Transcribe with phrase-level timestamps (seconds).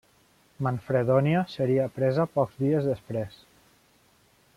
[0.67, 3.37] Manfredonia seria presa pocs dies després.